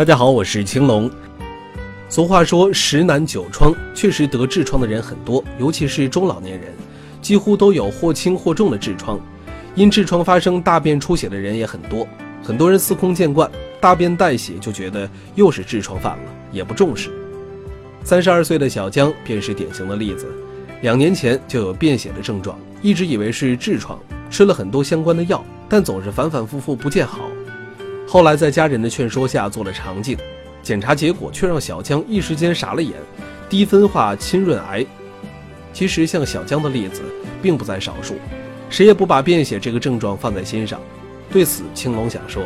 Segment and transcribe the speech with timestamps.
[0.00, 1.10] 大家好，我是青龙。
[2.08, 6.72] 俗话说十男九疮，确实得痔疮的人很多，尤其是中老年人，
[7.20, 9.20] 几乎都有或轻或重的痔疮。
[9.74, 12.08] 因痔疮发生大便出血的人也很多，
[12.42, 17.10] 很多人司空见惯，大便带血就觉得又是痔疮犯了，也不重视。
[18.02, 20.26] 三十二岁的小江便是典型的例子，
[20.80, 23.98] 两年前就有便血的症状，一直以为是痔疮，
[24.30, 27.20] 吃了很多相关的药，但总是反反复复不见好。
[28.12, 30.18] 后来在家人的劝说下做了肠镜，
[30.64, 32.94] 检查结果却让小江一时间傻了眼，
[33.48, 34.84] 低分化侵润癌。
[35.72, 37.02] 其实像小江的例子
[37.40, 38.16] 并不在少数，
[38.68, 40.80] 谁也不把便血这个症状放在心上。
[41.30, 42.42] 对此，青龙想说，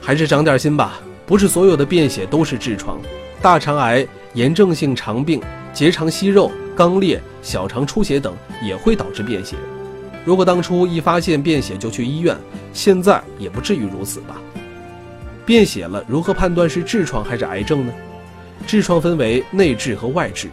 [0.00, 2.96] 还是长点心吧，不是所有的便血都是痔疮，
[3.42, 5.42] 大肠癌、炎症性肠病、
[5.72, 8.32] 结肠息肉、肛裂、小肠出血等
[8.62, 9.56] 也会导致便血。
[10.24, 12.36] 如果当初一发现便血就去医院，
[12.72, 14.40] 现在也不至于如此吧。
[15.50, 17.92] 便血了，如何判断是痔疮还是癌症呢？
[18.68, 20.46] 痔疮分为内痔和外痔，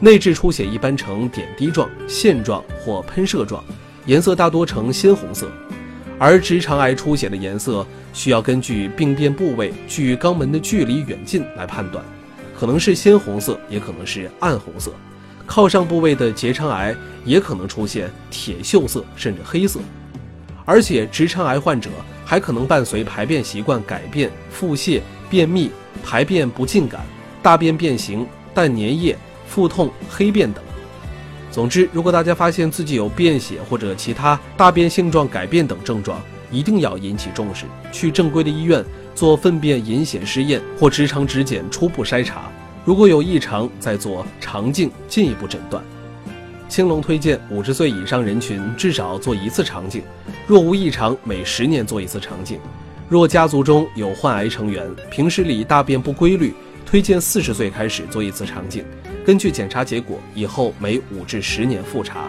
[0.00, 3.62] 内痔出血一般呈点滴状、线状或喷射状，
[4.06, 5.46] 颜色大多呈鲜红色；
[6.18, 12.04] 而直肠癌出血的颜色需要根据病变部位距肛门的距离远近来判断，
[12.58, 14.90] 可能是鲜红色，也可能是暗红色。
[15.46, 16.92] 靠上部位的结肠癌
[17.24, 19.78] 也可能出现铁锈色甚至黑色，
[20.70, 21.90] 而且直肠癌患者。
[22.22, 25.68] 还可能伴随排便习惯改变、腹泻、便秘、
[26.00, 27.00] 排便不尽感、
[27.42, 30.62] 大便变形、淡粘液、腹痛、黑便等。
[31.50, 42.48] 总之，如果大家发现自己有便血或者其他大便性状改变等症状，一定要引起重视，去正规的医院做粪便隐血试验或直肠指检初步筛查。
[42.84, 45.82] 如果有异常，再做肠镜进一步诊断。
[46.70, 50.04] 青龙推荐五十岁以上人群至少做一次肠镜，
[50.46, 52.60] 若无异常，每十年做一次肠镜。
[53.08, 56.54] 若家族中有患癌成员，平时里大便不规律，
[56.86, 58.84] 推荐四十岁开始做一次肠镜，
[59.26, 62.28] 根据检查结果，以后每五至十年复查。